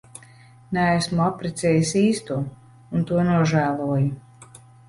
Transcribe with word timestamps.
Neesmu 0.77 1.19
apprecējis 1.25 1.93
īsto 2.01 2.39
un 3.01 3.07
to 3.11 3.27
nožēloju. 3.31 4.61